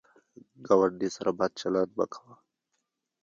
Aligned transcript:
ګاونډي 0.65 1.09
سره 1.15 1.31
بد 1.39 1.51
چلند 1.61 1.91
مه 1.97 2.05
کوه 2.13 2.33